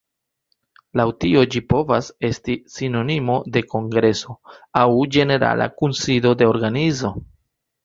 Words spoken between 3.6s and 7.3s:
kongreso aŭ ĝenerala kunsido de organizo.